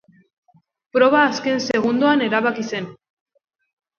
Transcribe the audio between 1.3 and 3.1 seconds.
azken segundoan erabaki zen.